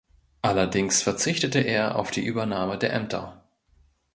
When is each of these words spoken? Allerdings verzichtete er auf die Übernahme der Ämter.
Allerdings 0.41 1.03
verzichtete 1.03 1.59
er 1.59 1.93
auf 1.95 2.09
die 2.09 2.25
Übernahme 2.25 2.79
der 2.79 2.91
Ämter. 2.91 3.43